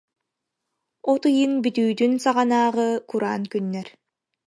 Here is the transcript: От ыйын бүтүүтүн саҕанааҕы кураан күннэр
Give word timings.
От 1.11 1.21
ыйын 1.29 1.53
бүтүүтүн 1.63 2.11
саҕанааҕы 2.23 2.89
кураан 3.09 3.43
күннэр 3.51 3.87